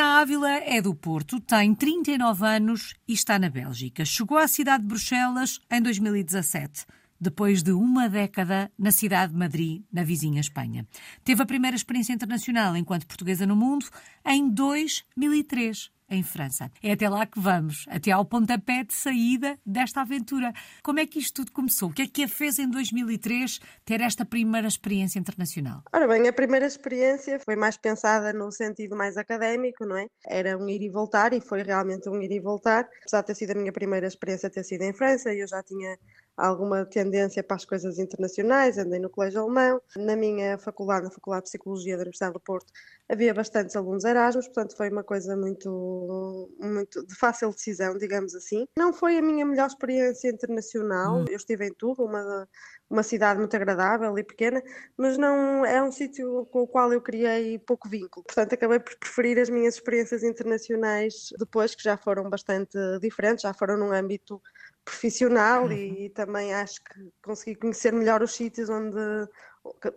[0.00, 4.02] Carolina Ávila é do Porto, tem 39 anos e está na Bélgica.
[4.02, 6.86] Chegou à cidade de Bruxelas em 2017
[7.20, 10.88] depois de uma década na cidade de Madrid, na vizinha Espanha.
[11.22, 13.84] Teve a primeira experiência internacional enquanto portuguesa no mundo
[14.24, 16.70] em 2003 em França.
[16.82, 20.52] É até lá que vamos, até ao pontapé de saída desta aventura.
[20.82, 21.90] Como é que isto tudo começou?
[21.90, 25.82] O que é que a fez em 2003 ter esta primeira experiência internacional?
[25.92, 30.06] Ora bem, a primeira experiência foi mais pensada no sentido mais académico, não é?
[30.26, 32.88] Era um ir e voltar e foi realmente um ir e voltar.
[33.00, 35.96] Apesar de ter sido a minha primeira experiência ter sido em França, eu já tinha
[36.36, 39.80] alguma tendência para as coisas internacionais, andei no colégio alemão.
[39.96, 42.72] Na minha faculdade, na Faculdade de Psicologia da Universidade do Porto,
[43.08, 48.66] havia bastantes alunos Erasmus, portanto foi uma coisa muito, muito de fácil decisão, digamos assim.
[48.78, 51.24] Não foi a minha melhor experiência internacional, hum.
[51.28, 52.48] eu estive em Turro, uma,
[52.88, 54.62] uma cidade muito agradável e pequena,
[54.96, 58.24] mas não é um sítio com o qual eu criei pouco vínculo.
[58.24, 63.52] Portanto, acabei por preferir as minhas experiências internacionais depois, que já foram bastante diferentes, já
[63.52, 64.40] foram num âmbito
[64.84, 65.72] profissional uhum.
[65.72, 68.98] e, e, também acho que consegui conhecer melhor os sítios onde,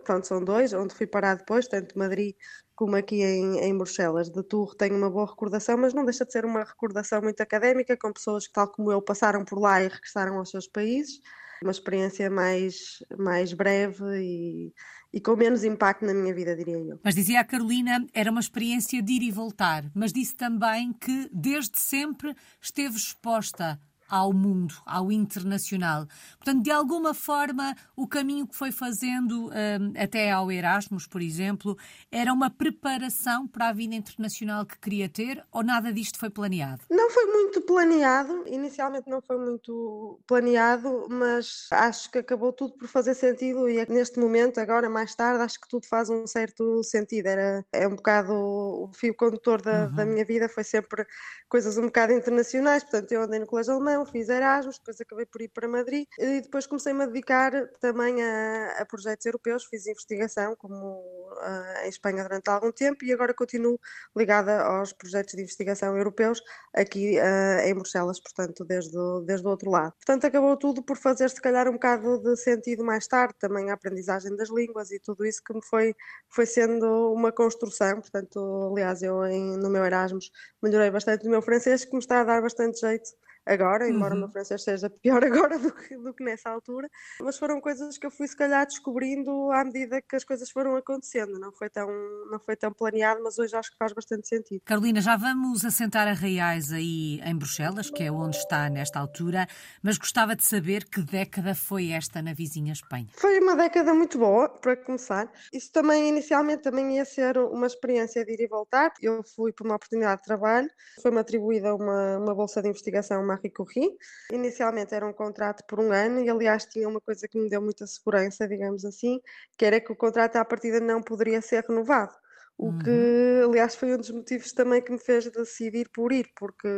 [0.04, 2.34] pronto, são dois, onde fui parar depois, tanto Madrid
[2.74, 4.30] como aqui em, em Bruxelas.
[4.30, 7.96] De Tour tenho uma boa recordação, mas não deixa de ser uma recordação muito académica,
[7.96, 11.20] com pessoas que, tal como eu, passaram por lá e regressaram aos seus países.
[11.62, 14.74] Uma experiência mais, mais breve e,
[15.12, 17.00] e com menos impacto na minha vida, diria eu.
[17.02, 21.30] Mas dizia a Carolina, era uma experiência de ir e voltar, mas disse também que
[21.32, 26.06] desde sempre esteve exposta ao mundo, ao internacional.
[26.36, 31.76] Portanto, de alguma forma, o caminho que foi fazendo um, até ao Erasmus, por exemplo,
[32.10, 36.82] era uma preparação para a vida internacional que queria ter ou nada disto foi planeado?
[36.90, 42.88] Não foi muito planeado, inicialmente não foi muito planeado, mas acho que acabou tudo por
[42.88, 46.82] fazer sentido e é neste momento, agora mais tarde, acho que tudo faz um certo
[46.82, 47.26] sentido.
[47.26, 49.94] Era, é um bocado o fio condutor da, uhum.
[49.94, 51.06] da minha vida, foi sempre
[51.48, 55.42] coisas um bocado internacionais, portanto eu andei no colégio alemão, fiz Erasmus, depois acabei por
[55.42, 60.56] ir para Madrid e depois comecei-me a dedicar também a, a, projetos europeus, fiz investigação
[60.56, 63.78] como uh, em Espanha durante algum tempo e agora continuo
[64.16, 66.40] ligada aos projetos de investigação europeus
[66.74, 68.96] aqui uh, em Bruxelas, portanto desde,
[69.26, 69.92] desde o outro lado.
[69.92, 73.74] Portanto acabou tudo por fazer se calhar um bocado de sentido mais tarde, também a
[73.74, 75.94] aprendizagem das línguas e tudo isso que me foi,
[76.30, 80.30] foi sendo uma construção, portanto aliás eu em, no meu Erasmus
[80.62, 83.10] melhorei bastante o meu francês que me está a dar bastante jeito
[83.46, 84.18] agora, embora uhum.
[84.18, 86.88] o meu francês seja pior agora do que, do que nessa altura,
[87.20, 90.76] mas foram coisas que eu fui se calhar descobrindo à medida que as coisas foram
[90.76, 91.88] acontecendo, não foi tão,
[92.30, 94.62] não foi tão planeado, mas hoje acho que faz bastante sentido.
[94.64, 99.46] Carolina, já vamos assentar a Reais aí em Bruxelas, que é onde está nesta altura,
[99.82, 103.08] mas gostava de saber que década foi esta na vizinha Espanha.
[103.16, 105.30] Foi uma década muito boa, para começar.
[105.52, 108.92] Isso também, inicialmente, também ia ser uma experiência de ir e voltar.
[109.00, 110.68] Eu fui por uma oportunidade de trabalho,
[111.02, 113.96] foi-me atribuída uma, uma bolsa de investigação, uma Marie Curie.
[114.32, 117.60] Inicialmente era um contrato por um ano e, aliás, tinha uma coisa que me deu
[117.60, 119.20] muita segurança, digamos assim,
[119.56, 122.14] que era que o contrato à partida não poderia ser renovado.
[122.56, 122.78] O uhum.
[122.78, 126.68] que, aliás, foi um dos motivos também que me fez decidir por ir, porque,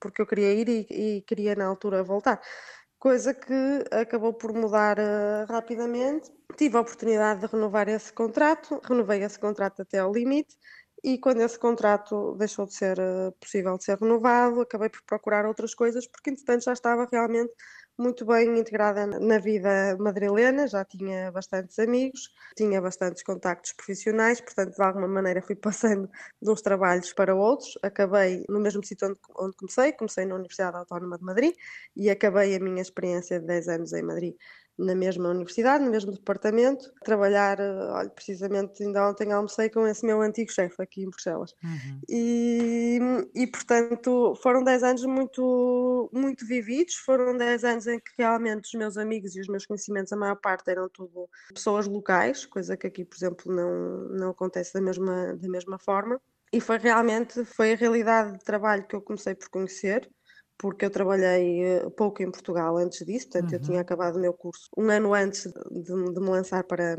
[0.00, 2.40] porque eu queria ir e, e queria na altura voltar.
[2.98, 6.30] Coisa que acabou por mudar uh, rapidamente.
[6.56, 10.56] Tive a oportunidade de renovar esse contrato, renovei esse contrato até ao limite
[11.04, 15.44] e quando esse contrato deixou de ser uh, possível de ser renovado, acabei por procurar
[15.46, 17.52] outras coisas, porque entretanto já estava realmente
[17.98, 24.74] muito bem integrada na vida madrilena, já tinha bastantes amigos, tinha bastantes contactos profissionais, portanto,
[24.74, 26.08] de alguma maneira fui passando
[26.40, 27.78] de uns trabalhos para outros.
[27.82, 31.54] Acabei no mesmo sítio onde, onde comecei, comecei na Universidade Autónoma de Madrid
[31.96, 34.34] e acabei a minha experiência de 10 anos em Madrid
[34.82, 40.04] na mesma universidade, no mesmo departamento, trabalhar, eh, olha, precisamente ainda ontem almocei com esse
[40.04, 41.54] meu antigo chefe aqui em Bruxelas.
[41.62, 42.00] Uhum.
[42.08, 42.98] E,
[43.34, 48.74] e, portanto, foram 10 anos muito, muito vividos, foram 10 anos em que realmente os
[48.74, 52.86] meus amigos e os meus conhecimentos, a maior parte eram tudo pessoas locais, coisa que
[52.86, 56.20] aqui, por exemplo, não, não acontece da mesma, da mesma forma.
[56.52, 60.10] E foi realmente, foi a realidade de trabalho que eu comecei por conhecer,
[60.58, 63.56] porque eu trabalhei eh, pouco em Portugal antes disso, portanto uhum.
[63.58, 66.96] eu tinha acabado o meu curso um ano antes de, de, me lançar para,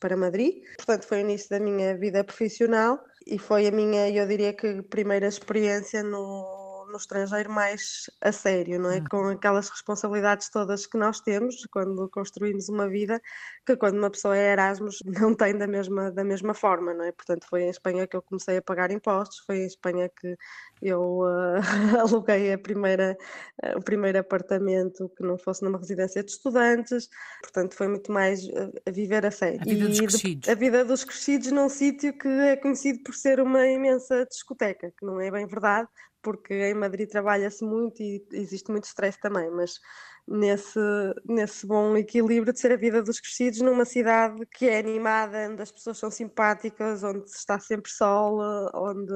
[0.00, 4.26] para Madrid, portanto foi o início da minha vida profissional e foi a minha, eu
[4.26, 6.61] diria que, primeira experiência no,
[6.92, 8.98] no estrangeiro mais a sério, não é?
[8.98, 9.04] Uhum.
[9.10, 13.20] Com aquelas responsabilidades todas que nós temos quando construímos uma vida,
[13.66, 17.12] que quando uma pessoa é Erasmus não tem da mesma, da mesma forma, não é?
[17.12, 20.36] Portanto, foi em Espanha que eu comecei a pagar impostos, foi em Espanha que
[20.82, 21.60] eu uh,
[22.00, 23.16] aluguei a primeira,
[23.64, 27.08] uh, o primeiro apartamento que não fosse numa residência de estudantes,
[27.40, 29.60] portanto, foi muito mais uh, a viver a sério.
[29.62, 30.48] A vida dos crescidos.
[30.48, 35.06] a vida dos crescidos num sítio que é conhecido por ser uma imensa discoteca, que
[35.06, 35.88] não é bem verdade,
[36.22, 39.78] porque em Madrid trabalha-se muito e existe muito stress também, mas
[40.26, 40.78] nesse,
[41.24, 45.62] nesse bom equilíbrio de ser a vida dos crescidos numa cidade que é animada, onde
[45.62, 48.40] as pessoas são simpáticas, onde está sempre sol,
[48.74, 49.12] onde,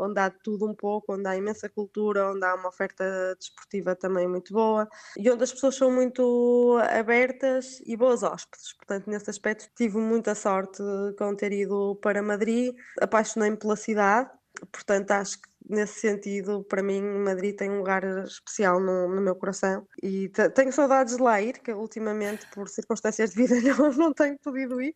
[0.00, 3.04] onde há tudo um pouco, onde há imensa cultura, onde há uma oferta
[3.38, 8.72] desportiva também muito boa e onde as pessoas são muito abertas e boas hóspedes.
[8.74, 10.82] Portanto, nesse aspecto tive muita sorte
[11.18, 14.30] com ter ido para Madrid, apaixonei-me pela cidade,
[14.66, 19.36] portanto acho que nesse sentido, para mim, Madrid tem um lugar especial no, no meu
[19.36, 24.12] coração e tenho saudades de lá ir, que ultimamente, por circunstâncias de vida, não, não
[24.12, 24.94] tenho podido ir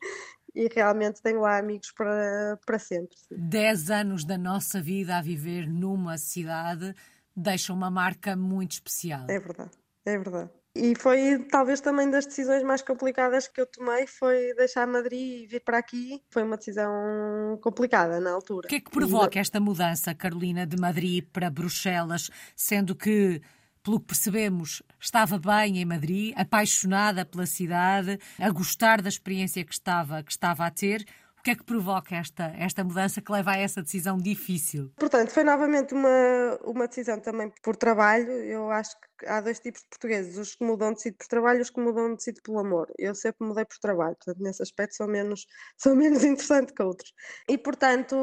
[0.54, 3.16] e realmente tenho lá amigos para, para sempre.
[3.30, 6.94] Dez anos da nossa vida a viver numa cidade
[7.34, 9.26] deixam uma marca muito especial.
[9.28, 9.70] É verdade,
[10.04, 10.50] é verdade.
[10.74, 15.46] E foi talvez também das decisões mais complicadas que eu tomei, foi deixar Madrid e
[15.46, 16.22] vir para aqui.
[16.30, 18.66] Foi uma decisão complicada na altura.
[18.66, 23.42] O que é que provoca esta mudança, Carolina, de Madrid para Bruxelas, sendo que
[23.82, 29.72] pelo que percebemos, estava bem em Madrid, apaixonada pela cidade, a gostar da experiência que
[29.72, 31.04] estava, que estava a ter.
[31.42, 34.92] O que é que provoca esta, esta mudança que leva a essa decisão difícil?
[34.96, 38.30] Portanto, foi novamente uma, uma decisão também por trabalho.
[38.30, 41.58] Eu acho que há dois tipos de portugueses, os que mudam de sítio por trabalho
[41.58, 42.88] e os que mudam de sítio pelo amor.
[42.98, 45.46] Eu sempre mudei por trabalho, portanto, nesse aspecto sou menos,
[45.76, 47.12] sou menos interessante que outros.
[47.48, 48.16] E, portanto,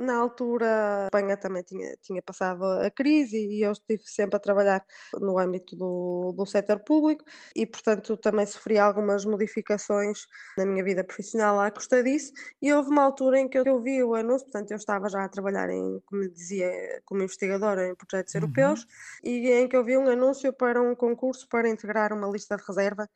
[0.00, 4.40] na altura, a Espanha também tinha, tinha passado a crise e eu estive sempre a
[4.40, 4.84] trabalhar
[5.20, 10.26] no âmbito do, do setor público e, portanto, também sofri algumas modificações
[10.56, 12.32] na minha vida profissional à custa disso.
[12.62, 15.28] E houve uma altura em que eu, vi o anúncio, portanto, eu estava já a
[15.28, 16.70] trabalhar, em, como dizia,
[17.04, 18.40] como investigadora em projetos uhum.
[18.40, 18.86] europeus,
[19.22, 22.56] e em que eu vi um anúncio anúncio para um concurso para integrar uma lista
[22.56, 23.08] de reserva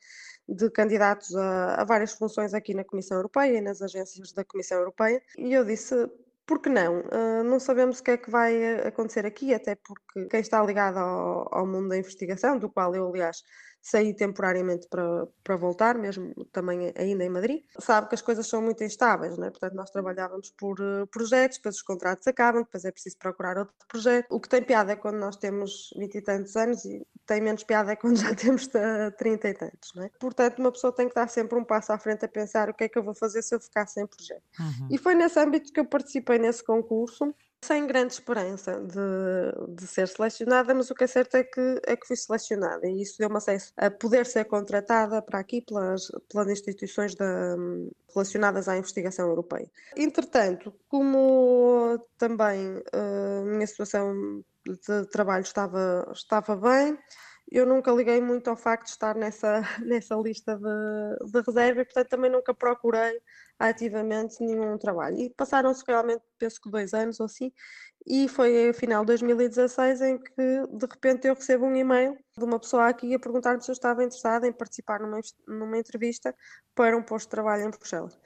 [0.49, 4.79] de candidatos a, a várias funções aqui na Comissão Europeia e nas agências da Comissão
[4.79, 5.21] Europeia.
[5.39, 5.95] E eu disse,
[6.47, 7.01] por que não?
[7.01, 10.99] Uh, não sabemos o que é que vai acontecer aqui, até porque quem está ligado
[10.99, 13.43] ao, ao, mundo da investigação, do qual eu, aliás,
[13.87, 18.61] saí temporariamente para, para voltar, mesmo também ainda em Madrid, sabe que as coisas são
[18.61, 19.49] muito instáveis, né?
[19.49, 23.75] portanto nós trabalhávamos por uh, projetos, depois os contratos acabam, depois é preciso procurar outro
[23.87, 24.27] projeto.
[24.29, 27.63] O que tem piada é quando nós temos 20 e tantos anos e tem menos
[27.63, 29.95] piada é quando já temos 30 e tantos.
[29.95, 30.11] Né?
[30.19, 32.85] Portanto, uma pessoa tem que estar sempre um passo à frente a pensar o que
[32.85, 34.43] é que eu vou fazer se eu ficar sem projeto.
[34.59, 34.89] Uhum.
[34.91, 37.33] E foi nesse âmbito que eu participei nesse concurso
[37.67, 41.97] sem grande esperança de, de ser selecionada, mas o que é certo é que, é
[41.97, 46.49] que fui selecionada e isso deu-me acesso a poder ser contratada para aqui pelas, pelas
[46.49, 47.57] instituições da,
[48.15, 49.69] relacionadas à investigação europeia.
[49.97, 56.99] Entretanto, como também eh, a minha situação de trabalho estava, estava bem,
[57.51, 61.85] eu nunca liguei muito ao facto de estar nessa, nessa lista de, de reserva e,
[61.85, 63.21] portanto, também nunca procurei
[63.59, 65.17] ativamente nenhum trabalho.
[65.19, 67.53] E passaram-se realmente, penso que dois anos ou assim,
[68.07, 70.33] e foi no final de 2016 em que,
[70.71, 74.05] de repente, eu recebo um e-mail de uma pessoa aqui a perguntar-me se eu estava
[74.05, 76.35] interessada em participar numa, numa entrevista
[76.75, 78.17] para um posto de trabalho em Bruxelas.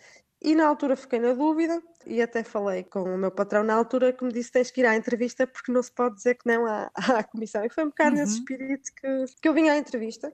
[0.43, 4.13] E na altura fiquei na dúvida e até falei com o meu patrão na altura
[4.13, 6.65] que me disse tens que ir à entrevista porque não se pode dizer que não
[6.65, 7.65] à, à comissão.
[7.65, 8.23] E foi um bocado uhum.
[8.23, 10.33] nesse espírito que, que eu vim à entrevista.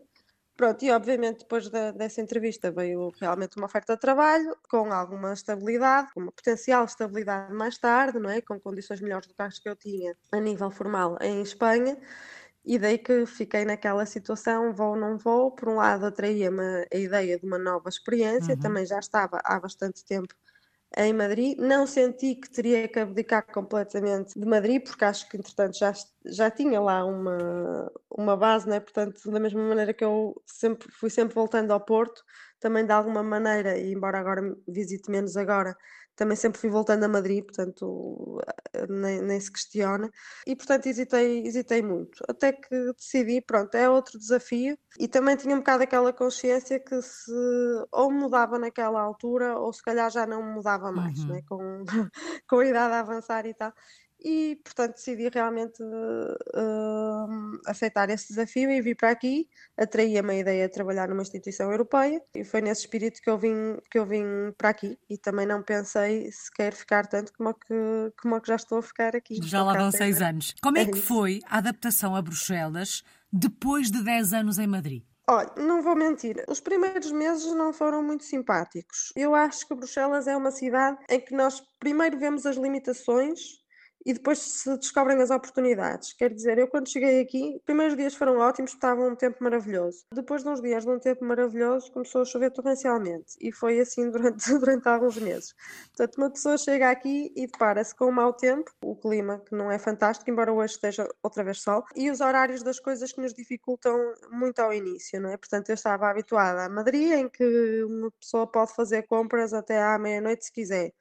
[0.57, 5.35] Pronto, e obviamente depois da, dessa entrevista veio realmente uma oferta de trabalho com alguma
[5.35, 8.41] estabilidade, com uma potencial estabilidade mais tarde, não é?
[8.41, 11.99] Com condições melhores do que as que eu tinha a nível formal em Espanha.
[12.67, 15.53] E daí que fiquei naquela situação, vou ou não vou.
[15.53, 18.61] Por um lado, atraía-me a ideia de uma nova experiência, uhum.
[18.61, 20.35] também já estava há bastante tempo
[20.97, 21.57] em Madrid.
[21.59, 25.93] Não senti que teria que abdicar completamente de Madrid, porque acho que, entretanto, já,
[26.25, 28.81] já tinha lá uma, uma base, né?
[28.81, 32.25] portanto, da mesma maneira que eu sempre fui sempre voltando ao Porto,
[32.59, 35.77] também de alguma maneira, e embora agora visite menos agora,
[36.17, 38.41] também sempre fui voltando a Madrid, portanto
[38.73, 40.11] eh, nem, nem, se questiona.
[40.47, 42.25] E portanto hesitei, hesitei muito.
[42.29, 44.79] Até que decidi, pronto, é outro desafio.
[44.99, 47.31] E também tinha um bocado aquela consciência que se
[47.93, 51.27] ou mudava naquela altura ou se calhar já não mudava mais, uhum.
[51.29, 51.43] né?
[51.47, 51.85] com,
[52.49, 53.73] com a idade a avançar e tal.
[54.21, 59.49] E, portanto, decidi realmente uh, aceitar esse desafio e vir para aqui.
[59.77, 63.77] Atraía-me a ideia de trabalhar numa instituição europeia e foi nesse espírito que eu vim,
[63.91, 64.25] que eu vim
[64.57, 64.99] para aqui.
[65.09, 69.15] E também não pensei sequer ficar tanto como que, como que já estou a ficar
[69.15, 69.39] aqui.
[69.43, 70.55] Já lá vão seis anos.
[70.63, 71.07] Como é, é que isso.
[71.07, 75.03] foi a adaptação a Bruxelas depois de dez anos em Madrid?
[75.29, 79.13] Olha, não vou mentir, os primeiros meses não foram muito simpáticos.
[79.17, 83.41] Eu acho que Bruxelas é uma cidade em que nós primeiro vemos as limitações
[84.07, 86.13] e depois se descobrem as oportunidades.
[86.13, 90.05] Quer dizer, eu quando cheguei aqui, os primeiros dias foram ótimos, estava um tempo maravilhoso.
[90.15, 94.09] Depois de uns dias de um tempo maravilhoso, começou a chover torrencialmente e foi assim
[94.13, 95.53] durante, durante alguns meses.
[95.89, 99.73] Portanto, uma pessoa chega aqui e depara-se com um mau tempo, o clima que não
[99.73, 103.35] é fantástico, embora hoje esteja outra vez sol, e os horários das coisas que nos
[103.35, 105.37] dificultam muito ao início, não é?
[105.37, 109.99] Portanto, eu estava habituada a Madrid, em que uma pessoa pode fazer compras até à
[109.99, 110.93] meia-noite se quiser.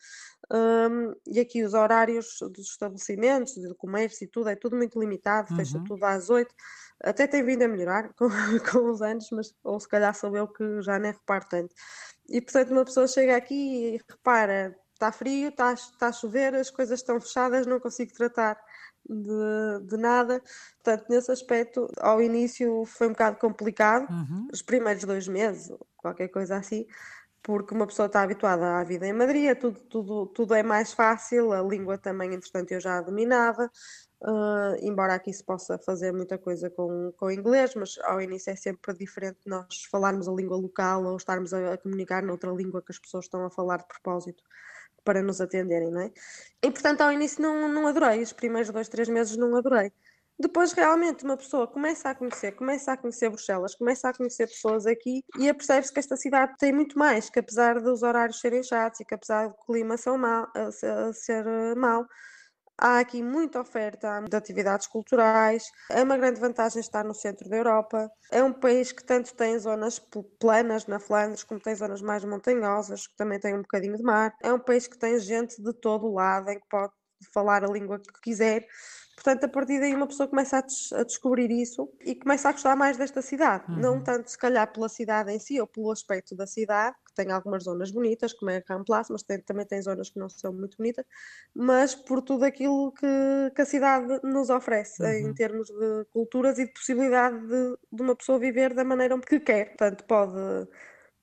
[0.52, 2.95] Um, e aqui os horários dos estabelecimentos,
[3.68, 5.58] do comércio e tudo, é tudo muito limitado, uhum.
[5.58, 6.54] fecha tudo às oito.
[7.04, 8.30] Até tem vindo a melhorar com,
[8.72, 11.74] com os anos, mas ou se calhar sou eu que já nem reparo tanto.
[12.28, 16.70] E portanto, uma pessoa chega aqui e repara: está frio, está, está a chover, as
[16.70, 18.58] coisas estão fechadas, não consigo tratar
[19.08, 20.42] de, de nada.
[20.84, 24.48] Portanto, nesse aspecto, ao início foi um bocado complicado, uhum.
[24.52, 26.86] os primeiros dois meses, qualquer coisa assim
[27.46, 30.94] porque uma pessoa está habituada à vida em Madrid, é tudo, tudo, tudo é mais
[30.94, 33.70] fácil, a língua também, entretanto, eu já a dominava,
[34.22, 38.56] uh, embora aqui se possa fazer muita coisa com, com inglês, mas ao início é
[38.56, 42.92] sempre diferente nós falarmos a língua local ou estarmos a, a comunicar noutra língua que
[42.92, 44.44] as pessoas estão a falar de propósito
[45.04, 46.12] para nos atenderem, não é?
[46.64, 49.94] E portanto, ao início não, não adorei, os primeiros dois, três meses não adorei.
[50.38, 54.86] Depois, realmente, uma pessoa começa a conhecer, começa a conhecer Bruxelas, começa a conhecer pessoas
[54.86, 59.00] aqui e apercebe-se que esta cidade tem muito mais, que apesar dos horários serem chatos
[59.00, 60.48] e que apesar do clima ser mau,
[61.14, 61.46] ser
[61.78, 62.06] mau
[62.78, 65.64] há aqui muita oferta de atividades culturais.
[65.90, 68.10] É uma grande vantagem estar no centro da Europa.
[68.32, 70.00] É um país que tanto tem zonas
[70.40, 74.34] planas na Flandres, como tem zonas mais montanhosas, que também tem um bocadinho de mar.
[74.44, 76.92] É um país que tem gente de todo lado, em que pode
[77.34, 78.66] falar a língua que quiser.
[79.16, 82.52] Portanto, a partir daí uma pessoa começa a, des a descobrir isso e começa a
[82.52, 83.64] gostar mais desta cidade.
[83.70, 83.80] Uhum.
[83.80, 87.32] Não tanto, se calhar, pela cidade em si ou pelo aspecto da cidade, que tem
[87.32, 90.52] algumas zonas bonitas, como é a Place, mas tem, também tem zonas que não são
[90.52, 91.06] muito bonitas,
[91.56, 95.30] mas por tudo aquilo que, que a cidade nos oferece, uhum.
[95.30, 99.40] em termos de culturas e de possibilidade de, de uma pessoa viver da maneira que
[99.40, 99.70] quer.
[99.70, 100.68] Portanto, pode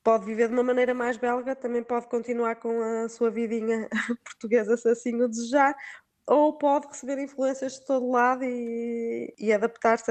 [0.03, 3.89] pode viver de uma maneira mais belga, também pode continuar com a sua vidinha
[4.25, 5.75] portuguesa se assim o desejar,
[6.27, 10.11] ou pode receber influências de todo lado e, e adaptar-se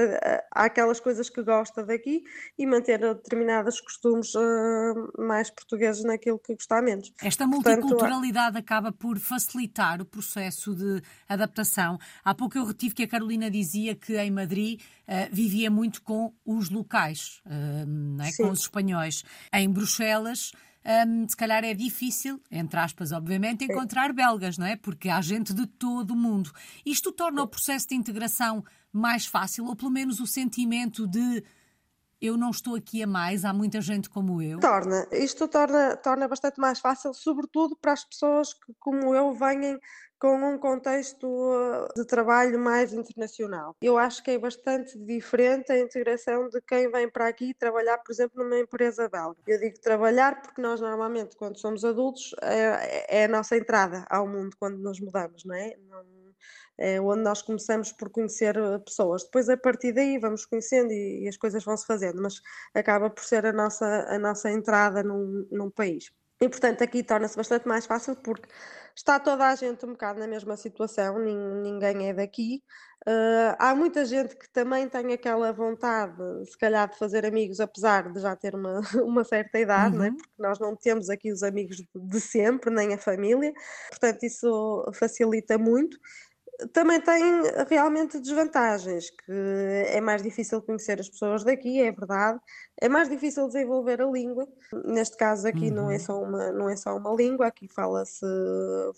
[0.50, 2.22] àquelas coisas que gosta daqui
[2.58, 7.12] e manter determinados costumes uh, mais portugueses naquilo que gostar menos.
[7.22, 11.98] Esta multiculturalidade Portanto, acaba por facilitar o processo de adaptação.
[12.24, 16.34] Há pouco eu retive que a Carolina dizia que em Madrid uh, vivia muito com
[16.44, 18.36] os locais, uh, é?
[18.36, 19.24] com os espanhóis.
[19.52, 20.52] Em Bruxelas
[20.84, 24.76] um, se calhar é difícil, entre aspas, obviamente, encontrar belgas, não é?
[24.76, 26.50] Porque há gente de todo o mundo.
[26.84, 31.42] Isto torna o processo de integração mais fácil, ou pelo menos o sentimento de
[32.22, 34.60] eu não estou aqui a mais, há muita gente como eu?
[34.60, 35.08] Torna.
[35.10, 39.78] Isto torna, torna bastante mais fácil, sobretudo para as pessoas que, como eu, venham
[40.20, 43.74] com um contexto uh, de trabalho mais internacional.
[43.82, 48.12] Eu acho que é bastante diferente a integração de quem vem para aqui trabalhar, por
[48.12, 49.36] exemplo, numa empresa belga.
[49.44, 54.28] Eu digo trabalhar porque nós normalmente, quando somos adultos, é, é a nossa entrada ao
[54.28, 55.74] mundo quando nos mudamos, não é?
[55.90, 56.04] Não,
[56.78, 59.24] é onde nós começamos por conhecer uh, pessoas.
[59.24, 62.40] Depois, a partir daí, vamos conhecendo e, e as coisas vão se fazendo, mas
[62.74, 66.10] acaba por ser a nossa, a nossa entrada num, num país.
[66.42, 68.48] E, portanto, aqui torna-se bastante mais fácil porque
[68.96, 72.64] está toda a gente um bocado na mesma situação, ninguém é daqui.
[73.06, 78.12] Uh, há muita gente que também tem aquela vontade, se calhar, de fazer amigos, apesar
[78.12, 80.02] de já ter uma, uma certa idade, uhum.
[80.02, 80.10] né?
[80.10, 83.52] porque nós não temos aqui os amigos de sempre, nem a família,
[83.90, 85.96] portanto, isso facilita muito
[86.72, 87.22] também tem
[87.68, 89.32] realmente desvantagens, que
[89.88, 92.38] é mais difícil conhecer as pessoas daqui, é verdade,
[92.80, 94.46] é mais difícil desenvolver a língua.
[94.84, 95.74] Neste caso aqui uhum.
[95.74, 96.00] não, é uhum.
[96.00, 98.26] só uma, não é só uma língua, aqui fala-se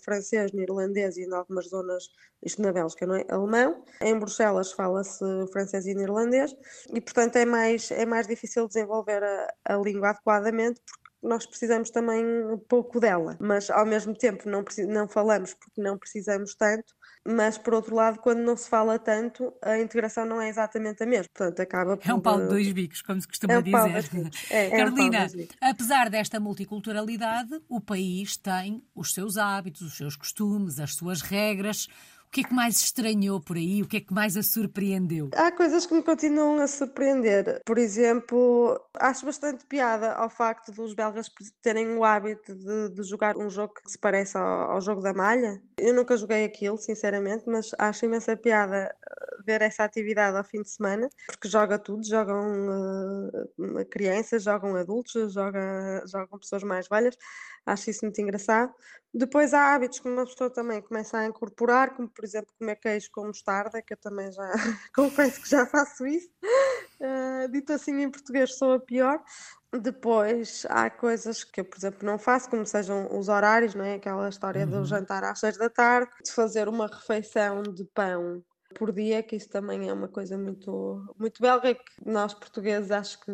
[0.03, 2.09] francês, neerlandês e em algumas zonas,
[2.43, 3.25] isto na Bélgica, não é?
[3.29, 3.83] Alemão.
[4.01, 6.55] Em Bruxelas fala-se francês e neerlandês
[6.93, 11.89] e, portanto, é mais, é mais difícil desenvolver a, a língua adequadamente porque nós precisamos
[11.89, 16.93] também um pouco dela, mas ao mesmo tempo não, não falamos porque não precisamos tanto,
[17.27, 21.05] mas por outro lado, quando não se fala tanto, a integração não é exatamente a
[21.07, 21.25] mesma.
[21.33, 22.07] Portanto, acaba por...
[22.07, 24.29] É um pau de dois bicos, como se costuma é um dizer.
[24.51, 30.15] É, Carolina, é um apesar desta multiculturalidade, o país tem os seus hábitos, os seus
[30.15, 31.87] costumes, as suas regras.
[32.35, 33.81] Que é que mais estranhou por aí?
[33.81, 35.29] O que é que mais a surpreendeu?
[35.33, 37.61] Há coisas que me continuam a surpreender.
[37.65, 41.29] Por exemplo, acho bastante piada ao facto dos belgas
[41.61, 45.13] terem o hábito de, de jogar um jogo que se parece ao, ao, jogo da
[45.13, 45.61] malha.
[45.77, 50.61] Eu nunca joguei aquilo, sinceramente, mas acho imensa piada eh, ver essa atividade ao fim
[50.61, 57.15] de semana, porque joga tudo, jogam uh, crianças, jogam adultos, joga, jogam pessoas mais velhas.
[57.65, 58.73] Acho isso muito engraçado.
[59.17, 63.09] Depois há hábitos que uma pessoa também começa a incorporar, como por exemplo comer queijo
[63.11, 64.51] com mostarda, que eu também já
[64.95, 66.29] confesso que já faço isso.
[66.99, 69.23] Uh, dito assim em português sou a pior.
[69.71, 73.95] Depois há coisas que eu, por exemplo, não faço, como sejam os horários, não é?
[73.95, 74.71] Aquela história uhum.
[74.71, 78.43] do jantar às seis da tarde, de fazer uma refeição de pão
[78.75, 83.19] por dia, que isso também é uma coisa muito, muito belga, que nós portugueses acho
[83.21, 83.31] que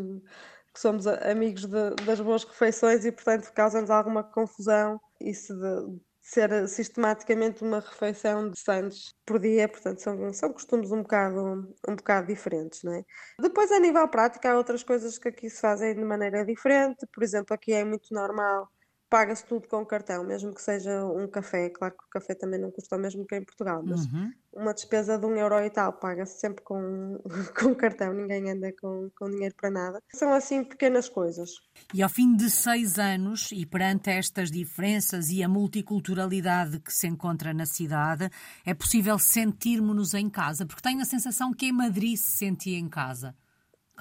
[0.74, 6.00] que somos amigos de, das boas refeições e, portanto, causa-nos alguma confusão isso de,
[6.34, 11.96] ser sistematicamente uma refeição de sandes por dia, portanto são, são costumes um bocado, um
[11.96, 13.04] bocado diferentes, não é?
[13.40, 17.24] Depois a nível prático há outras coisas que aqui se fazem de maneira diferente, por
[17.24, 18.70] exemplo aqui é muito normal
[19.12, 21.70] paga-se tudo com cartão, mesmo que seja um café.
[21.70, 24.32] Claro que o café também não custa o mesmo que em Portugal, mas uhum.
[24.53, 27.22] uma despesa de um euro e tal paga-se sempre com,
[27.60, 30.01] com cartão, ninguém anda com, com dinheiro para nada.
[30.13, 31.50] São assim pequenas coisas.
[31.94, 37.06] E ao fim de seis anos, e perante estas diferenças e a multiculturalidade que se
[37.06, 38.30] encontra na cidade,
[38.65, 42.88] é possível sentirmos-nos em casa, porque tenho a sensação que em Madrid se sentia em
[42.88, 43.36] casa.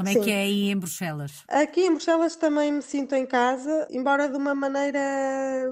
[0.00, 0.22] Como é Sim.
[0.22, 1.44] que é aí em Bruxelas?
[1.46, 4.98] Aqui em Bruxelas também me sinto em casa, embora de uma maneira,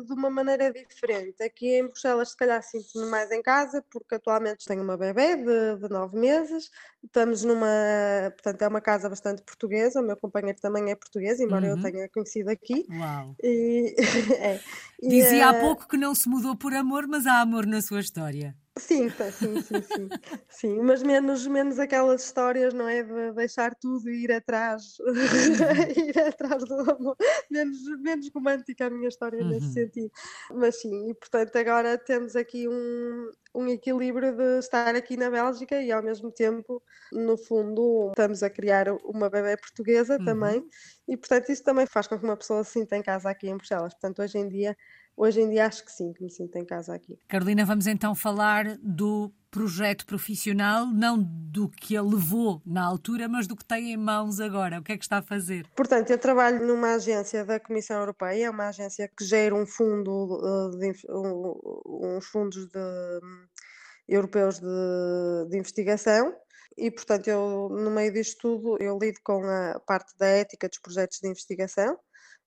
[0.05, 1.43] de uma maneira diferente.
[1.43, 5.81] Aqui em Bruxelas, se calhar, sinto-me mais em casa, porque atualmente tenho uma bebê de,
[5.81, 6.71] de nove meses.
[7.03, 7.67] Estamos numa.
[8.33, 10.03] Portanto, é uma casa bastante portuguesa.
[10.03, 11.79] O meu companheiro também é português, embora uhum.
[11.79, 12.85] eu tenha conhecido aqui.
[12.91, 13.35] Uau!
[13.43, 13.95] E,
[14.41, 14.61] é.
[15.01, 17.81] Dizia e, há eh, pouco que não se mudou por amor, mas há amor na
[17.81, 18.55] sua história.
[18.79, 20.09] Sim, sim, sim, sim,
[20.49, 23.03] sim, mas menos, menos aquelas histórias, não é?
[23.03, 24.97] De deixar tudo e ir atrás,
[25.97, 27.17] ir atrás do amor,
[27.51, 29.49] menos, menos romântica a minha história uhum.
[29.49, 30.11] nesse sentido.
[30.53, 35.81] Mas sim, e portanto agora temos aqui um, um equilíbrio de estar aqui na Bélgica
[35.83, 36.83] e ao mesmo tempo,
[37.13, 40.25] no fundo, estamos a criar uma bebê portuguesa uhum.
[40.25, 40.69] também,
[41.09, 43.57] e portanto isso também faz com que uma pessoa se sinta em casa aqui em
[43.57, 43.95] Bruxelas.
[43.95, 44.77] Portanto, hoje em dia
[45.19, 47.19] Hoje em dia acho que sim, que me sinto em casa aqui.
[47.27, 53.49] Carolina, vamos então falar do projeto profissional, não do que ele levou na altura, mas
[53.49, 54.79] do que tem em mãos agora.
[54.79, 55.67] O que é que está a fazer?
[55.75, 60.39] Portanto, eu trabalho numa agência da Comissão Europeia, é uma agência que gera um fundo,
[60.41, 63.21] eh, de, uns fundos de,
[64.07, 66.33] europeus de, de investigação
[66.77, 70.79] e, portanto, eu, no meio disto tudo, eu lido com a parte da ética dos
[70.79, 71.99] projetos de investigação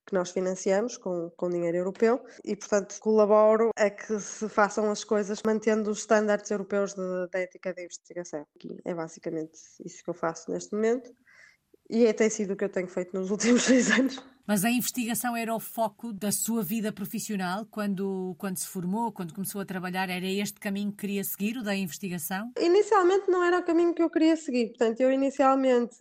[0.06, 5.04] que nós financiamos com, com dinheiro europeu e, portanto, colaboro a que se façam as
[5.04, 8.46] coisas mantendo os estándares europeus de ética de investigação.
[8.84, 11.12] É basicamente isso que eu faço neste momento
[11.90, 14.24] e é, tem sido o que eu tenho feito nos últimos seis anos.
[14.48, 19.34] Mas a investigação era o foco da sua vida profissional quando, quando se formou, quando
[19.34, 20.10] começou a trabalhar?
[20.10, 22.52] Era este caminho que queria seguir, o da investigação?
[22.60, 24.70] Inicialmente não era o caminho que eu queria seguir.
[24.70, 25.98] Portanto, eu inicialmente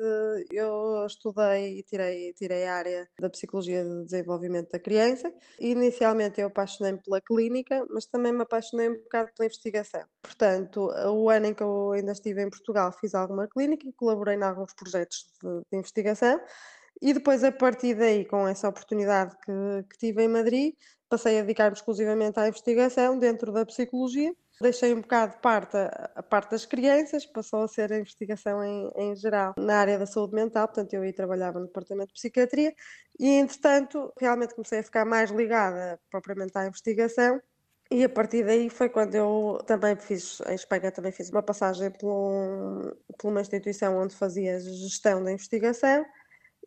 [0.51, 5.33] eu estudei e tirei, tirei a área da Psicologia de Desenvolvimento da Criança.
[5.59, 10.03] Inicialmente eu apaixonei-me pela clínica, mas também me apaixonei um bocado pela investigação.
[10.23, 14.37] Portanto, o ano em que eu ainda estive em Portugal fiz alguma clínica e colaborei
[14.37, 16.41] em alguns projetos de, de investigação
[17.03, 19.53] e depois, a partir daí, com essa oportunidade que,
[19.91, 20.75] que tive em Madrid,
[21.09, 24.35] passei a dedicar-me exclusivamente à investigação dentro da psicologia.
[24.61, 28.63] Deixei um bocado de parte a, a parte das crianças, passou a ser a investigação
[28.63, 32.15] em, em geral na área da saúde mental, portanto eu aí trabalhava no departamento de
[32.15, 32.75] psiquiatria.
[33.19, 37.41] E entretanto realmente comecei a ficar mais ligada propriamente à investigação.
[37.91, 41.91] E a partir daí foi quando eu também fiz, em Espanha também fiz uma passagem
[41.91, 46.05] por, por uma instituição onde fazia gestão da investigação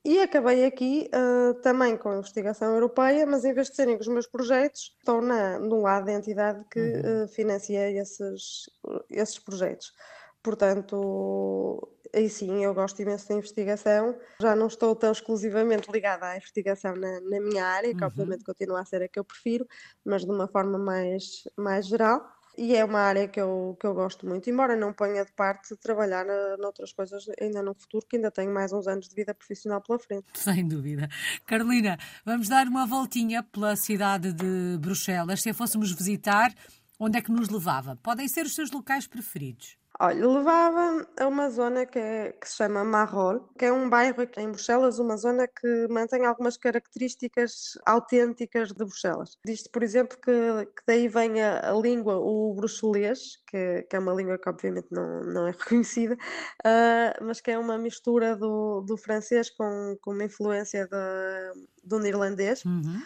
[0.06, 4.08] e acabei aqui uh, também com a investigação europeia, mas em vez de serem os
[4.08, 7.24] meus projetos, estou na, no lado da entidade que uhum.
[7.24, 8.70] uh, financia esses,
[9.10, 9.94] esses projetos.
[10.42, 14.14] Portanto, aí sim, eu gosto imenso da investigação.
[14.42, 18.08] Já não estou tão exclusivamente ligada à investigação na, na minha área, que uhum.
[18.08, 19.66] obviamente continua a ser a que eu prefiro,
[20.04, 22.22] mas de uma forma mais, mais geral
[22.58, 25.76] e é uma área que eu, que eu gosto muito, embora não ponha de parte
[25.78, 29.34] trabalhar na, noutras coisas ainda no futuro, que ainda tenho mais uns anos de vida
[29.34, 30.26] profissional pela frente.
[30.34, 31.10] Sem dúvida.
[31.46, 35.42] Carolina, vamos dar uma voltinha pela cidade de Bruxelas.
[35.42, 36.54] Se a fôssemos visitar,
[37.00, 37.96] onde é que nos levava?
[37.98, 39.83] Podem ser os seus locais preferidos.
[40.00, 44.24] Olha, levava a uma zona que, é, que se chama Marrol, que é um bairro
[44.24, 49.38] aqui em Bruxelas, uma zona que mantém algumas características autênticas de Bruxelas.
[49.46, 54.00] Diz-se, por exemplo, que, que daí vem a, a, língua, o bruxelês, que, que, é
[54.00, 58.82] uma língua que obviamente não, não é reconhecida, uh, mas que é uma mistura do,
[58.82, 62.66] do francês com, com uma influência de, do neerlandês.
[62.66, 63.00] Uhum.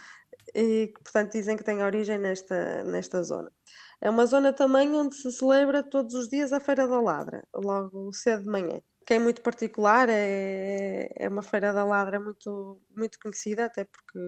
[0.55, 3.51] E, portanto, dizem que tem origem nesta, nesta zona.
[4.01, 8.13] É uma zona também onde se celebra todos os dias a Feira da Ladra, logo
[8.13, 8.79] cedo de manhã.
[9.05, 14.19] Que é muito particular, é, é uma Feira da Ladra muito, muito conhecida, até porque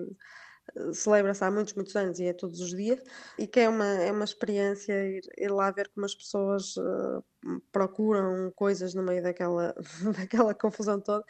[0.94, 3.00] celebra-se há muitos, muitos anos e é todos os dias,
[3.38, 7.24] e que é uma, é uma experiência ir, ir lá ver como as pessoas uh,
[7.72, 9.76] procuram coisas no meio daquela,
[10.18, 11.24] daquela confusão toda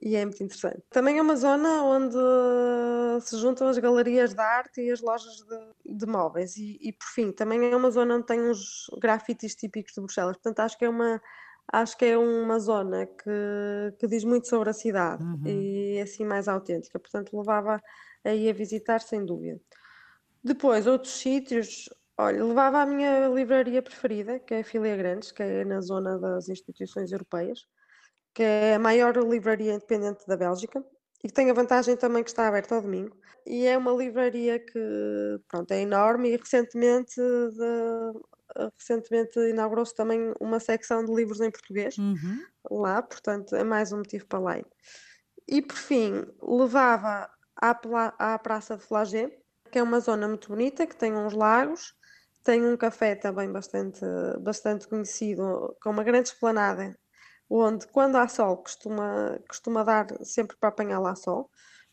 [0.00, 0.82] e é muito interessante.
[0.90, 2.16] Também é uma zona onde
[3.22, 7.06] se juntam as galerias de arte e as lojas de, de móveis e, e, por
[7.08, 10.84] fim, também é uma zona onde tem uns grafites típicos de Bruxelas, portanto acho que
[10.84, 11.20] é uma
[11.70, 15.42] acho que é uma zona que, que diz muito sobre a cidade uhum.
[15.44, 17.82] e é assim mais autêntica, portanto levava
[18.24, 19.60] aí a visitar sem dúvida.
[20.42, 25.42] Depois, outros sítios, olha, levava a minha livraria preferida, que é a Filia Grandes, que
[25.42, 27.66] é na zona das instituições europeias
[28.38, 30.80] que é a maior livraria independente da Bélgica
[31.24, 33.16] e que tem a vantagem também que está aberta ao domingo.
[33.44, 40.60] E é uma livraria que pronto, é enorme e recentemente, de, recentemente inaugurou-se também uma
[40.60, 42.40] secção de livros em português uhum.
[42.70, 44.60] lá, portanto é mais um motivo para lá.
[45.48, 47.28] E por fim, levava
[47.60, 49.30] à, à Praça de Flagé,
[49.70, 51.94] que é uma zona muito bonita, que tem uns lagos,
[52.42, 54.00] tem um café também bastante,
[54.40, 56.96] bastante conhecido, com uma grande esplanada
[57.50, 61.50] onde quando há sol costuma, costuma dar sempre para apanhar lá sol,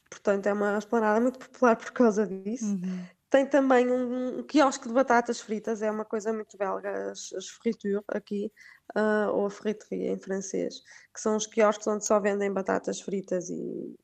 [0.10, 2.66] portanto é uma esplanada muito popular por causa disso.
[2.66, 3.06] Uhum.
[3.30, 7.48] Tem também um, um, quiosque de batatas fritas, é uma coisa muito belga, as, as
[7.50, 8.52] fritures aqui,
[8.96, 10.76] uh, ou a friterie em francês,
[11.14, 13.96] que são os quiosques onde só vendem batatas fritas e,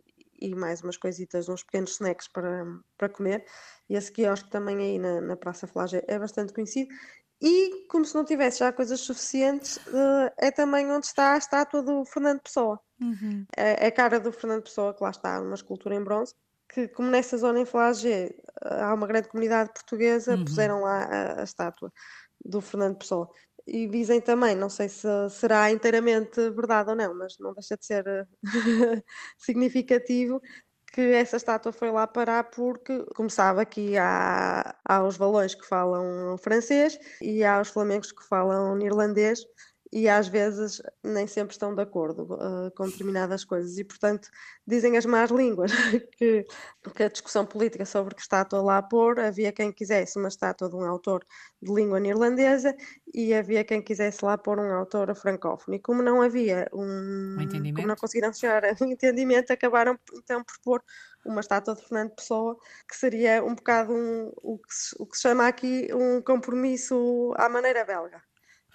[0.41, 2.65] e mais umas coisitas, uns pequenos snacks para,
[2.97, 3.45] para comer.
[3.89, 6.89] E esse quiosque também aí na, na Praça Flagé é bastante conhecido.
[7.41, 11.81] E, como se não tivesse já coisas suficientes, uh, é também onde está a estátua
[11.81, 12.79] do Fernando Pessoa.
[13.01, 13.45] Uhum.
[13.57, 16.35] É, é, a cara do Fernando Pessoa, que lá está, uma escultura em bronze,
[16.69, 18.31] que, como nessa zona em Flagé
[18.63, 20.45] uh, há uma grande comunidade portuguesa, uhum.
[20.45, 21.91] puseram lá a, a, estátua
[22.45, 23.27] do Fernando Pessoa.
[23.67, 27.85] E dizem também, não sei se será inteiramente verdade ou não, mas não deixa de
[27.85, 28.27] ser uh,
[29.37, 30.41] significativo,
[30.91, 36.37] que essa estátua foi lá parar porque começava aqui há, há os valões que falam
[36.37, 39.45] francês e há os flamengos que falam neerlandês
[39.91, 43.77] e às vezes nem sempre estão de acordo uh, com determinadas coisas.
[43.77, 44.29] E portanto
[44.65, 45.71] dizem as más línguas
[46.17, 46.45] que,
[46.95, 50.75] que, a discussão política sobre que estátua lá pôr havia quem quisesse uma estátua de
[50.75, 51.25] um autor
[51.61, 52.75] de língua neerlandesa
[53.13, 55.75] e havia quem quisesse lá pôr um autor francófono.
[55.75, 60.41] E como não havia um, um como não conseguiram chegar a um entendimento acabaram então
[60.43, 60.83] por pôr
[61.25, 65.17] uma estátua de Fernando Pessoa que seria um bocado um, o, que se, o que
[65.17, 68.21] se chama aqui um compromisso à maneira belga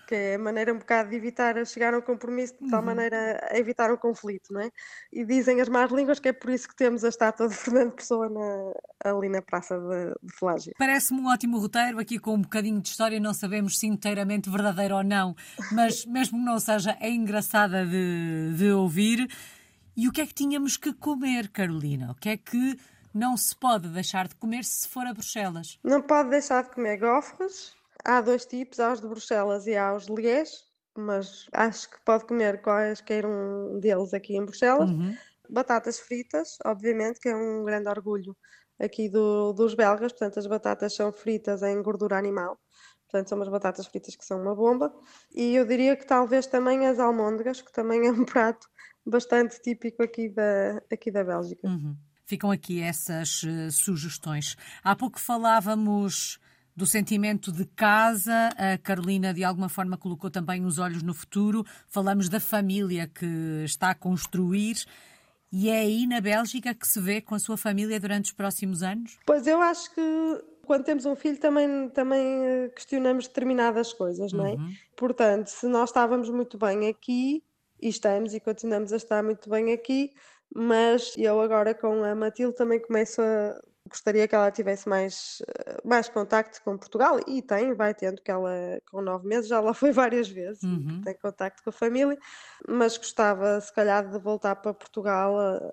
[0.07, 2.87] que é a maneira um bocado de evitar chegar a um compromisso de tal uhum.
[2.87, 4.71] maneira a evitar o conflito, não é?
[5.13, 7.93] E dizem as más línguas que é por isso que temos a estátua de Fernando
[7.93, 10.73] Pessoa na, ali na Praça de, de Flágio.
[10.79, 14.97] Parece-me um ótimo roteiro, aqui com um bocadinho de história, não sabemos se inteiramente verdadeiro
[14.97, 15.35] ou não,
[15.73, 19.29] mas mesmo que não seja, é engraçada de, de ouvir.
[19.97, 22.13] E o que é que tínhamos que comer, Carolina?
[22.13, 22.79] O que é que
[23.13, 25.79] não se pode deixar de comer se for a Bruxelas?
[25.83, 27.76] Não pode deixar de comer gofres,
[28.07, 30.53] Há dois tipos, há os de Bruxelas e há os de Liège,
[30.97, 34.89] mas acho que pode comer quaisquer um deles aqui em Bruxelas.
[34.89, 35.13] Uhum.
[35.51, 38.37] Batatas fritas, obviamente, que é um grande orgulho
[38.79, 42.57] aqui do, dos belgas, portanto as batatas são fritas em gordura animal,
[43.09, 44.95] portanto são umas batatas fritas que são uma bomba.
[45.35, 48.69] E eu diria que talvez também as almôndegas, que também é um prato
[49.05, 51.67] bastante típico aqui da, aqui da Bélgica.
[51.67, 51.97] Uhum.
[52.25, 54.57] Ficam aqui essas uh, sugestões.
[54.85, 56.39] Há pouco falávamos
[56.77, 58.51] do sentimento de casa.
[58.57, 61.65] A Carolina, de alguma forma, colocou também os olhos no futuro.
[61.89, 64.85] Falamos da família que está a construir.
[65.51, 68.83] E é aí na Bélgica que se vê com a sua família durante os próximos
[68.83, 69.19] anos?
[69.25, 74.45] Pois eu acho que quando temos um filho também, também eh, questionamos determinadas coisas, não
[74.45, 74.55] é?
[74.55, 74.73] Uhum.
[74.97, 77.43] Portanto, se nós estávamos muito bem aqui,
[77.81, 80.13] e estamos e continuamos a estar muito bem aqui,
[80.55, 85.77] mas eu agora com a Matilde também começo a gostaria que ela tivesse mais, eh,
[85.85, 88.51] mais contacto com Portugal e tem, vai tendo que ela
[88.91, 91.01] com nove meses já lá foi várias vezes, uhum.
[91.03, 92.19] tem contacto com a família,
[92.69, 95.71] mas gostava se calhar de voltar para Portugal eh,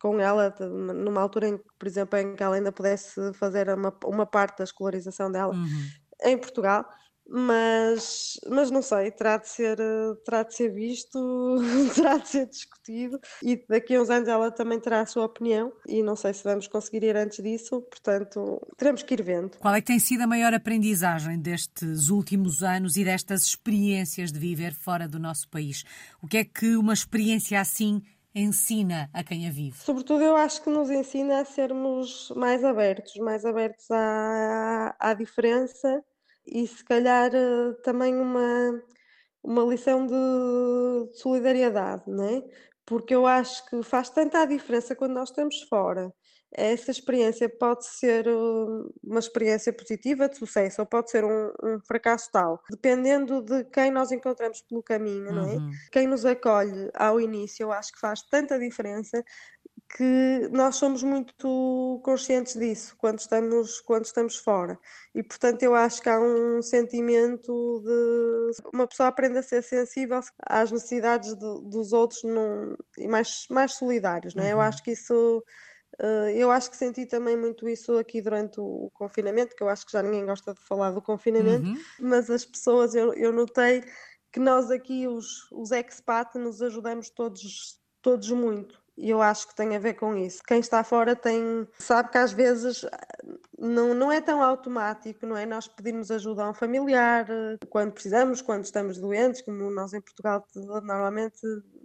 [0.00, 3.92] com ela numa altura em que, por exemplo, em que ela ainda pudesse fazer uma,
[4.04, 5.88] uma parte da escolarização dela uhum.
[6.22, 6.88] em Portugal
[7.28, 9.78] mas, mas não sei, terá de ser,
[10.24, 11.18] terá de ser visto,
[11.94, 15.70] terá de ser discutido e daqui a uns anos ela também terá a sua opinião
[15.86, 19.58] e não sei se vamos conseguir ir antes disso, portanto teremos que ir vendo.
[19.58, 24.38] Qual é que tem sido a maior aprendizagem destes últimos anos e destas experiências de
[24.38, 25.84] viver fora do nosso país?
[26.22, 28.02] O que é que uma experiência assim
[28.34, 29.76] ensina a quem a vive?
[29.76, 36.02] Sobretudo, eu acho que nos ensina a sermos mais abertos, mais abertos à, à diferença
[36.52, 38.82] e, se calhar, eh, também uma,
[39.42, 42.42] uma lição de solidariedade, não é?
[42.86, 46.12] Porque eu acho que faz tanta diferença quando nós estamos fora
[46.52, 51.80] essa experiência pode ser uh, uma experiência positiva, de sucesso, ou pode ser um, um
[51.86, 55.56] fracasso tal, dependendo de quem nós encontramos pelo caminho, não é?
[55.56, 55.70] Uhum.
[55.92, 59.22] Quem nos acolhe ao início, eu acho que faz tanta diferença
[59.96, 64.78] que nós somos muito conscientes disso quando estamos, quando estamos fora.
[65.14, 68.68] E, portanto, eu acho que há um sentimento de.
[68.72, 73.72] Uma pessoa aprende a ser sensível às necessidades de, dos outros num, e mais, mais
[73.74, 74.46] solidários, não é?
[74.46, 74.52] Uhum.
[74.52, 75.42] Eu acho que isso
[76.00, 79.84] Uh, eu acho que senti também muito isso aqui durante o confinamento, que eu acho
[79.84, 81.76] que já ninguém gosta de falar do confinamento, uhum.
[81.98, 83.82] mas as pessoas, eu, eu notei
[84.30, 88.77] que nós aqui, os, os expat, nos ajudamos todos, todos muito.
[89.00, 90.42] E eu acho que tem a ver com isso.
[90.44, 92.84] Quem está fora tem, sabe que às vezes
[93.56, 95.46] não, não é tão automático, não é?
[95.46, 97.24] Nós pedimos ajuda a um familiar
[97.70, 100.44] quando precisamos, quando estamos doentes, como nós em Portugal
[100.82, 101.40] normalmente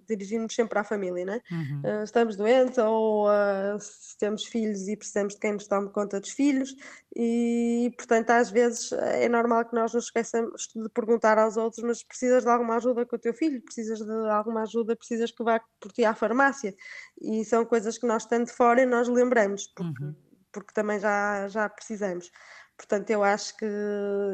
[0.07, 1.41] dirigimos sempre à família, né?
[1.51, 1.81] Uhum.
[1.83, 6.19] Uh, estamos doentes ou uh, se temos filhos e precisamos de quem nos tome conta
[6.19, 6.75] dos filhos
[7.15, 12.03] e, portanto, às vezes é normal que nós nos esqueçamos de perguntar aos outros, mas
[12.03, 15.61] precisas de alguma ajuda com o teu filho, precisas de alguma ajuda, precisas que vá
[15.79, 16.75] por ti à farmácia
[17.21, 20.15] e são coisas que nós estando fora nós lembramos, porque, uhum.
[20.51, 22.31] porque também já, já precisamos.
[22.75, 23.65] Portanto, eu acho que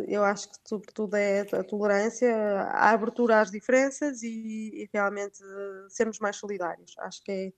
[0.08, 2.34] eu acho que sobretudo é a tolerância,
[2.72, 4.28] a abertura às diferenças e,
[4.74, 5.38] e realmente
[5.90, 6.96] sermos mais solidários.
[7.00, 7.52] Acho que é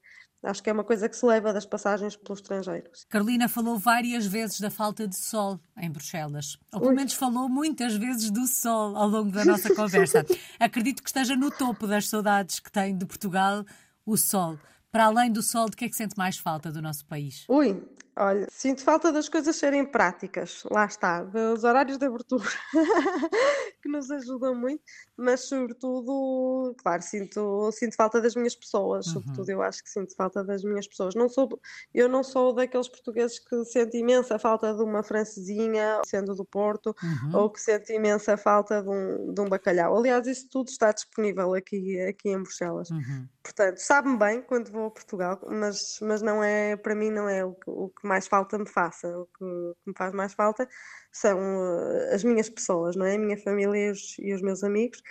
[0.44, 3.06] Acho que é uma coisa que se leva das passagens pelos estrangeiros.
[3.08, 6.58] Carolina falou várias vezes da falta de sol em Bruxelas.
[6.74, 10.26] Ou pelo menos falou muitas vezes do sol ao longo da nossa conversa.
[10.60, 13.64] Acredito que esteja no topo das saudades que tem de Portugal
[14.04, 14.58] o sol.
[14.92, 17.46] Para além do sol, de que é que sente mais falta do nosso país?
[17.48, 17.80] Ui,
[18.18, 22.44] Olha, sinto falta das coisas serem práticas, lá está, dos horários de abertura,
[23.82, 24.84] que nos ajudam muito,
[25.22, 29.14] mas sobretudo, claro, sinto, sinto falta das minhas pessoas, uhum.
[29.14, 31.14] sobretudo eu acho que sinto falta das minhas pessoas.
[31.16, 31.48] Não sou,
[31.94, 36.96] eu não sou daqueles portugueses que sentem imensa falta de uma francesinha, sendo do Porto,
[37.04, 37.40] uhum.
[37.40, 39.98] ou que sentem imensa falta de um, de um bacalhau.
[39.98, 42.90] Aliás, isso tudo está disponível aqui, aqui em Bruxelas.
[42.90, 43.28] Uhum.
[43.44, 47.44] Portanto, sabe-me bem quando vou a Portugal, mas, mas não é, para mim não é
[47.44, 49.08] o que, o que mais falta me faça.
[49.08, 49.46] O que,
[49.86, 50.68] me faz mais falta
[51.12, 53.16] são uh, as minhas pessoas, não é?
[53.16, 55.02] A minha família e os, e os meus amigos.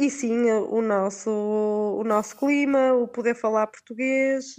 [0.00, 4.56] E sim, o nosso, o nosso clima, o poder falar português,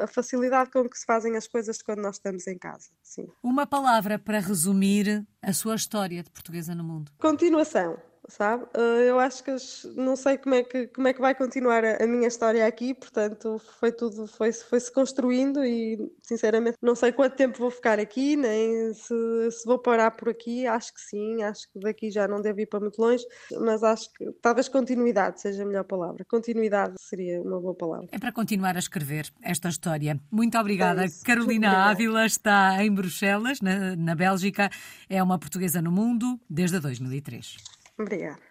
[0.00, 2.88] a facilidade com que se fazem as coisas quando nós estamos em casa.
[3.02, 3.26] Sim.
[3.42, 7.12] Uma palavra para resumir a sua história de portuguesa no mundo.
[7.18, 8.64] Continuação sabe?
[8.74, 9.50] Eh, eu acho que
[9.96, 12.94] não sei como é que, como é que vai continuar a, a minha história aqui,
[12.94, 18.36] portanto foi tudo, foi, foi-se construindo e sinceramente não sei quanto tempo vou ficar aqui,
[18.36, 22.40] nem se, se vou parar por aqui, acho que sim, acho que daqui já não
[22.40, 23.24] devo ir para muito longe,
[23.60, 26.24] mas acho que talvez continuidade seja a melhor palavra.
[26.28, 28.08] Continuidade seria uma boa palavra.
[28.12, 30.18] É para continuar a escrever esta história.
[30.30, 31.04] Muito obrigada.
[31.04, 34.70] É Carolina Ávila está em Bruxelas, na, na Bélgica,
[35.08, 37.83] é uma portuguesa no mundo desde 2003.
[37.98, 38.44] Obrigada.